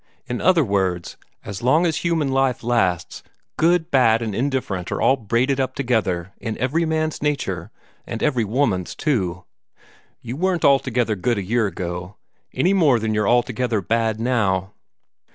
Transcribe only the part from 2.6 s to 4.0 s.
lasts, good,